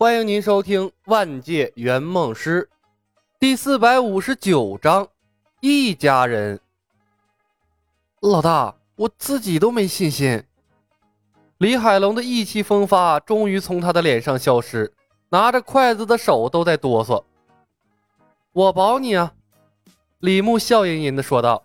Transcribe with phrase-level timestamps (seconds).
[0.00, 2.66] 欢迎您收听《万界圆梦师》
[3.38, 5.06] 第四百五十九章：
[5.60, 6.58] 一家人。
[8.22, 10.42] 老大，我自己都没信心。
[11.58, 14.90] 李海龙的意气风发终于从他的脸上消失，
[15.28, 17.22] 拿着筷子的手都在哆嗦。
[18.52, 19.34] 我保你啊！
[20.20, 21.62] 李牧笑吟吟的说道。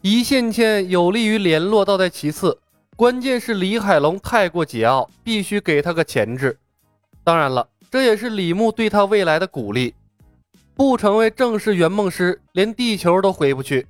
[0.00, 2.58] 一线牵有利于联络倒在其次，
[2.96, 6.58] 关键是李海龙太过桀骜，必须给他个钳制。
[7.24, 9.94] 当然了，这也是李牧对他未来的鼓励。
[10.76, 13.86] 不成为正式圆梦师，连地球都回不去。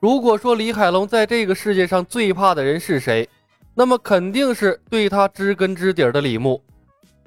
[0.00, 3.28] 如果说李海龙在这个世界上最怕的人是谁，
[3.72, 6.60] 那么肯定是对他知根知底的李牧。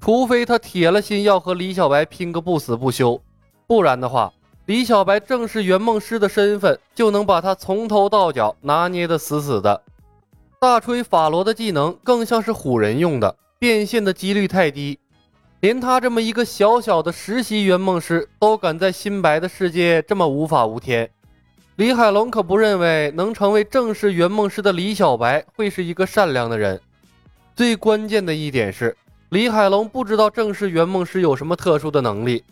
[0.01, 3.19] 除非他铁了心要和李小白拼个不死不休，
[3.65, 4.31] 不然的话，
[4.65, 9.81] 李小白正式圆梦师的身份就能把他从头到脚拿捏得死死的。
[10.59, 14.99] 大吹法罗的技能更像是唬人用的，变现的几率太低。
[15.61, 21.09] 连他这么一个小小的实习圆梦师都敢在新白的世界这么无法无天，
[21.77, 26.79] 李海龙可不认为能成为正式圆梦师的李小白会是一个善良的人。
[27.55, 28.95] 最关键的一点是，
[29.29, 32.43] 李海龙不知道正式圆梦师有什么特殊的能力。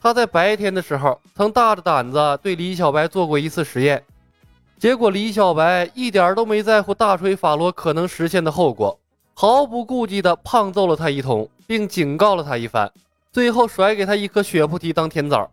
[0.00, 4.02] 他在白天的时候曾大着胆子对李小白做过一次实验，
[4.78, 8.98] 结果李小白一点都没在乎大锤法罗可能实现的后果。
[9.34, 12.90] 毫不顾忌地胖揍了他一通，并警告了他一番，
[13.30, 15.50] 最后甩给他一颗血菩提当甜枣。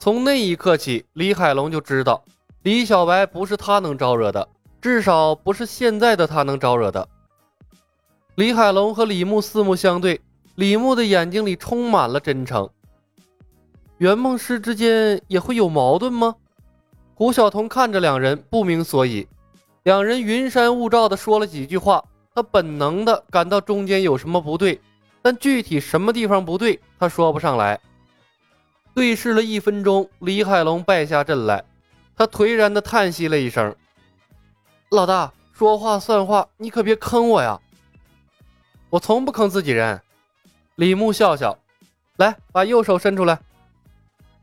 [0.00, 2.24] 从那一刻起，李海龙就知道
[2.64, 4.48] 李小白不是他能招惹的，
[4.80, 7.08] 至少不是现在的他能招惹的。
[8.34, 10.20] 李海龙和李牧四目相对，
[10.56, 12.68] 李牧的眼睛里充满了真诚。
[13.98, 16.34] 圆梦师之间也会有矛盾吗？
[17.14, 19.28] 胡晓彤看着两人，不明所以。
[19.84, 22.04] 两人云山雾罩的说了几句话。
[22.34, 24.80] 他本能的感到中间有什么不对，
[25.24, 27.80] 但具体什么地方不对，他说不上来。
[28.92, 31.64] 对视了一分钟，李海龙败下阵来，
[32.14, 33.74] 他颓然的叹息了一声
[34.92, 37.58] ：“老大，说话算话，你可别坑我呀！”
[38.90, 39.98] 我从不坑自己人。
[40.74, 41.58] 李牧笑笑，
[42.18, 43.40] 来，把右手伸出来。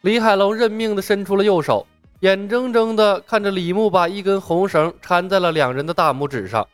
[0.02, 1.86] 李海龙认命的伸出了右手，
[2.22, 6.68] 眼睁睁的看着李牧把一根红绳缠在了两人的大拇指上。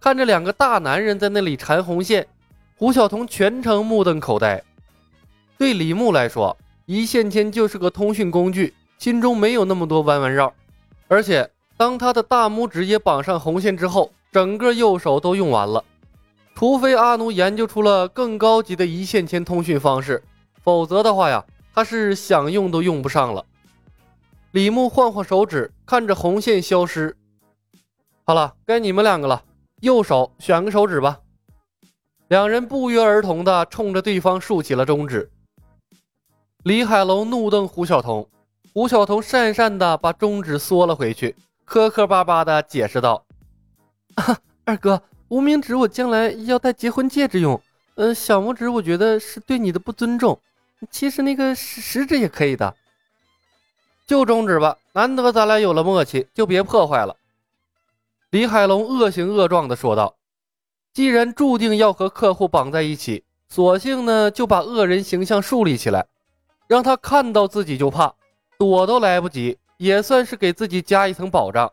[0.00, 2.26] 看着两个大男人在那里缠红线，
[2.78, 4.62] 胡晓彤全程目瞪口呆。
[5.58, 6.56] 对李牧来说，
[6.86, 10.54] 一线牵就是个通讯工具，心中没有那么多弯弯绕。
[11.08, 15.84] 而且，当他的大拇指也绑上红线之后，整个右手都用完了。
[16.54, 20.22] 除非阿奴研究出了更高级的一线牵通讯方式，
[20.62, 23.44] 否则的话呀，他是想用都用不上了。
[24.52, 27.16] 李牧晃晃手指，看着红线消失。
[28.22, 29.42] 好了，该你们两个了。
[29.80, 31.18] 右手选个手指吧。
[32.28, 35.30] 两人不约而同地冲着对方竖起了中指。
[36.64, 38.28] 李海龙怒瞪胡晓彤，
[38.74, 41.34] 胡晓彤讪讪地把中指缩了回去，
[41.64, 43.24] 磕磕巴巴地解释道
[44.64, 47.58] ：“二哥，无名指我将来要戴结婚戒指用，
[47.94, 50.38] 嗯，小拇指我觉得是对你的不尊重。
[50.90, 52.74] 其实那个食食指也可以的，
[54.06, 54.76] 就中指吧。
[54.92, 57.16] 难得咱俩有了默契，就别破坏了。”
[58.30, 60.14] 李海龙恶形恶状地说道
[60.98, 66.04] ：“既然注定要和客户绑在一起，索性呢就把恶人形象树立起来，
[66.66, 68.12] 让他看到自己就怕，
[68.58, 71.72] 躲都来不及，也算是给自己加一层保障。”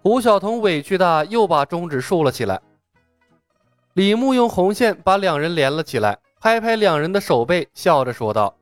[0.00, 2.62] 胡晓彤委屈的又把中指竖了起来。
[3.94, 8.54] 李牧用红线把两人连了起来，拍拍两人的手背，笑着说道：“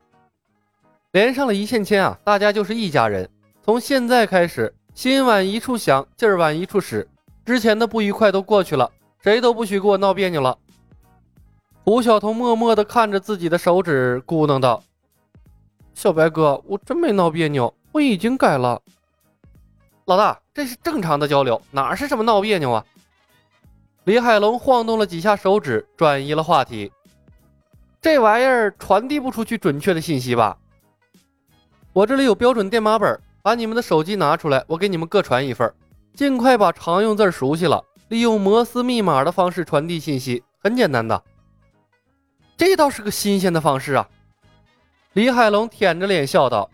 [1.12, 3.28] 连上了一线牵啊，大家就是一家人。
[3.62, 7.06] 从现在开始。”心往一处想，劲儿往一处使。
[7.44, 8.90] 之前的不愉快都过去了，
[9.24, 10.58] 谁都不许给我闹别扭了。
[11.82, 14.84] 胡晓彤默默地看着自己的手指，咕囔道
[15.96, 18.82] ：“小白哥，我真没闹别扭，我已经改了。”
[20.04, 22.84] 老大，这是正常的交流，哪是什么闹别扭啊？
[24.04, 26.92] 李海龙晃动了几下手指，转移了话题。
[28.02, 30.58] 这玩意儿传递不出去准确的信息吧？
[31.94, 33.18] 我这里有标准电码本。
[33.40, 35.70] 把你们的手机拿出来，我给你们各传一份。
[36.14, 37.82] 尽快把常用字熟悉了，
[38.14, 41.20] 利用摩斯密码的方式传递信息，很简单的。
[42.56, 44.08] 这倒是个新鲜的方式啊！
[45.14, 46.70] 李海龙舔着脸笑道：“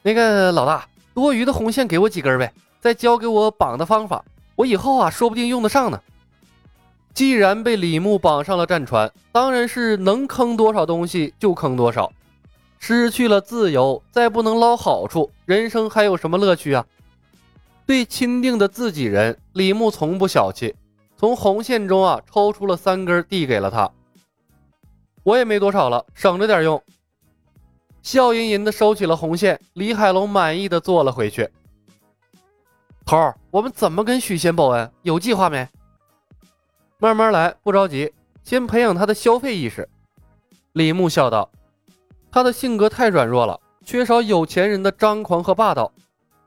[0.00, 2.50] 那个老大，多余的红线给我几根呗，
[2.80, 4.24] 再教给我绑的方法，
[4.56, 6.00] 我以后啊说不定用得上呢。”
[7.12, 12.10] 既然被李牧绑上了战船，当然是能坑多少东西就坑多少。
[12.78, 16.86] 失去了自由，再不能捞好处，人生还有什么乐趣啊？
[17.84, 20.74] 对钦定的自己人，李牧从不小气，
[21.16, 23.90] 从红线中啊抽出了三根，递给了他。
[25.22, 26.82] 我也没多少了，省着点用。
[28.02, 31.48] 笑吟吟的收起了红线，李海龙满意的坐了回去。
[33.06, 34.90] 头儿，我们怎么跟许仙报恩？
[35.02, 35.68] 有计划没？
[36.98, 38.12] 慢慢来，不着急，
[38.42, 39.88] 先培养他的消费意识。
[40.72, 41.48] 李牧笑道
[42.32, 45.92] ：“他的性格太软弱了，缺少有钱人的张狂和霸道。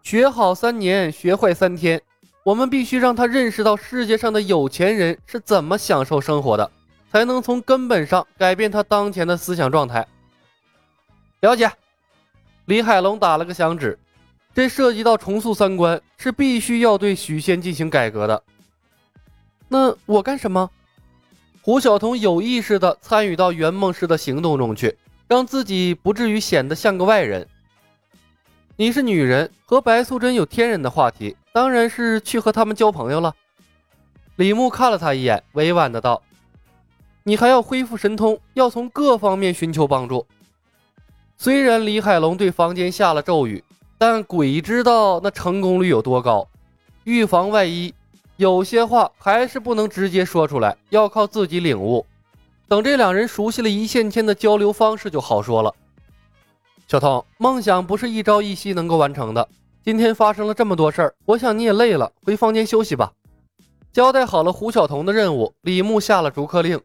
[0.03, 2.01] 学好三年，学坏三天。
[2.47, 6.71] 我们必须让他认识到世界上的有钱人是怎么享受生活的，
[7.11, 10.07] 才能从根本上改变他当前的思想状态。”
[11.41, 11.69] 了解，
[12.63, 13.99] 李海龙打了个响指。
[14.55, 18.41] 这涉及到重塑三观，是必须要对许仙进行改革的。
[19.67, 20.71] 那我干什么？
[21.61, 24.97] 胡晓彤有意识的参与到圆梦师的行动中去，
[25.27, 27.45] 让自己不至于显得像个外人。
[28.77, 33.33] 你是女人，和白素贞有天然的话题，当然是去和他们交朋友了。
[34.35, 36.21] 李牧看了他一眼，委婉的道
[37.25, 40.27] ：“你还要恢复神通，要从各方面寻求帮助。”
[41.35, 43.63] 虽然李海龙对房间下了咒语，
[43.97, 46.47] 但鬼知道那成功率有多高。
[47.05, 47.91] 预防万一，
[48.35, 52.05] 有些话还是不能直接说出来，要靠自己领悟。
[52.67, 55.73] 等这两人熟悉了一线牵的交流方式，就好说了。
[56.87, 59.49] 小童，梦想不是一朝一夕能够完成的。
[59.87, 63.13] 今天发生了这么多事儿，我想你也累了，回房间休息吧。
[63.93, 66.77] 交代好了胡晓彤的任务，李牧下了逐客令。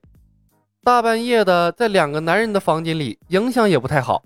[0.84, 4.22] 大半夜的，在两个男人的房间里，影响也不太好。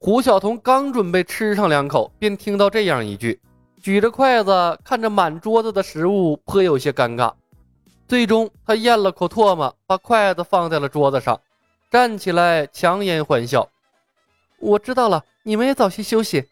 [0.00, 3.40] 胡晓彤刚准备吃上两口，便听到这样一句，
[3.80, 7.32] 举着筷子看着满桌子的食物，颇有些尴尬。
[8.08, 11.40] 最终，他咽了口唾沫，把筷子放在了桌子上，
[11.92, 13.68] 站起来强颜欢笑
[14.58, 16.44] ：“我知道了，你们也早些休息。”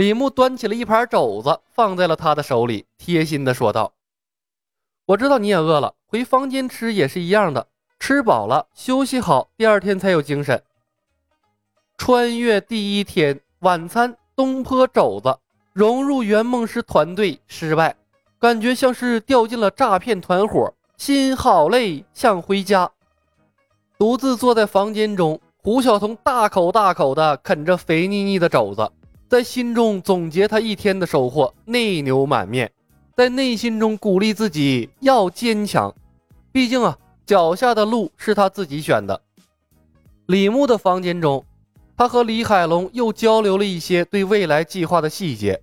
[0.00, 3.92] 李牧端起了一盘肘子，放在了他的手里，贴心的说道
[5.04, 7.66] ：“我知道你也饿了，回房间吃也是一样的，
[7.98, 10.62] 吃饱了休息好，第二天才有精神。”
[11.98, 15.38] 穿越第一天晚餐，东坡肘子
[15.74, 17.94] 融入圆梦师团队失败，
[18.38, 22.90] 感觉像是掉进了诈骗团伙，心好累，想回家。
[23.98, 28.90] 独自坐在房间中，胡晓彤大口大口的啃着肥腻腻的肘子，
[29.30, 32.68] 在心中总结他一天的收获，内牛满面，
[33.16, 35.94] 在内心中鼓励自己要坚强，
[36.50, 39.22] 毕竟啊，脚下的路是他自己选的。
[40.26, 41.44] 李牧的房间中。
[41.96, 45.60] 他和李海龙又交流了一些对未来计划的细节，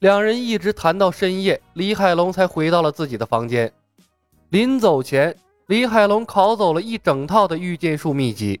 [0.00, 3.72] 两人一直谈到深夜，李海龙才回到了自己的房间。
[4.48, 5.34] 临走前，
[5.68, 8.60] 李海龙拷走了一整套的御剑术秘籍。